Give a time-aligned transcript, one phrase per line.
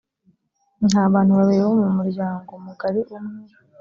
[0.89, 3.39] nta bantu babiri bo mu muryango mugari umwe